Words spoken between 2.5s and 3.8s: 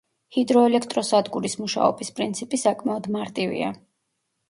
საკმაოდ მარტივია.